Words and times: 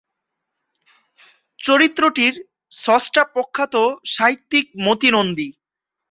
চরিত্রটির 1.59 2.33
স্রষ্টা 2.73 3.23
প্রখ্যাত 3.33 3.75
সাহিত্যিক 4.13 4.65
মতি 4.85 5.09
নন্দী। 5.15 5.47